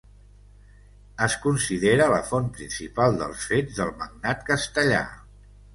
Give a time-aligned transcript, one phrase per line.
[1.25, 5.09] Es considera la font principal dels fets del magnat castellà.